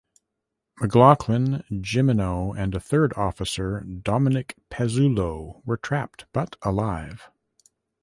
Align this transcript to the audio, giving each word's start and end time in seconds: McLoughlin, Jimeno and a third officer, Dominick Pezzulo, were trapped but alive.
McLoughlin, 0.79 1.63
Jimeno 1.71 2.57
and 2.57 2.73
a 2.73 2.79
third 2.79 3.13
officer, 3.15 3.81
Dominick 3.81 4.55
Pezzulo, 4.71 5.61
were 5.63 5.77
trapped 5.77 6.25
but 6.33 6.55
alive. 6.63 7.29